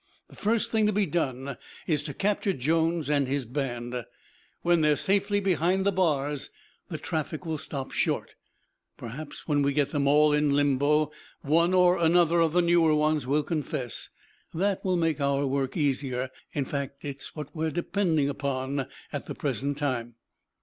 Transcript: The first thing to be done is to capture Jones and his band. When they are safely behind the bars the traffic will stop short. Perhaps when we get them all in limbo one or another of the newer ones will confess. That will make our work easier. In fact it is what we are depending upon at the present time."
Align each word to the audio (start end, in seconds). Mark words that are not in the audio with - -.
The 0.29 0.35
first 0.35 0.71
thing 0.71 0.87
to 0.87 0.91
be 0.91 1.05
done 1.05 1.57
is 1.85 2.01
to 2.01 2.15
capture 2.15 2.53
Jones 2.53 3.07
and 3.07 3.27
his 3.27 3.45
band. 3.45 4.03
When 4.63 4.81
they 4.81 4.89
are 4.93 4.95
safely 4.95 5.39
behind 5.39 5.85
the 5.85 5.91
bars 5.91 6.49
the 6.89 6.97
traffic 6.97 7.45
will 7.45 7.59
stop 7.59 7.91
short. 7.91 8.33
Perhaps 8.97 9.47
when 9.47 9.61
we 9.61 9.73
get 9.73 9.91
them 9.91 10.07
all 10.07 10.33
in 10.33 10.55
limbo 10.55 11.11
one 11.43 11.75
or 11.75 11.99
another 11.99 12.39
of 12.39 12.53
the 12.53 12.63
newer 12.63 12.95
ones 12.95 13.27
will 13.27 13.43
confess. 13.43 14.09
That 14.55 14.83
will 14.83 14.97
make 14.97 15.21
our 15.21 15.45
work 15.45 15.77
easier. 15.77 16.31
In 16.51 16.65
fact 16.65 17.05
it 17.05 17.21
is 17.21 17.27
what 17.35 17.55
we 17.55 17.67
are 17.67 17.69
depending 17.69 18.27
upon 18.27 18.87
at 19.13 19.27
the 19.27 19.35
present 19.35 19.77
time." 19.77 20.15